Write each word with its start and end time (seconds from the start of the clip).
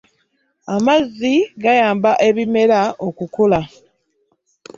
Amazzi 0.75 1.33
gayamba 1.61 2.11
ebimera 2.27 2.81
okkula. 3.07 3.59